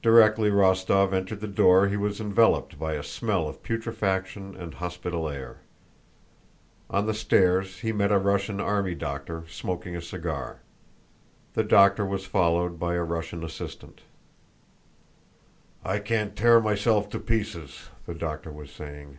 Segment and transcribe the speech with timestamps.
[0.00, 5.28] Directly Rostóv entered the door he was enveloped by a smell of putrefaction and hospital
[5.28, 5.58] air.
[6.88, 10.62] On the stairs he met a Russian army doctor smoking a cigar.
[11.52, 14.00] The doctor was followed by a Russian assistant.
[15.84, 19.18] "I can't tear myself to pieces," the doctor was saying.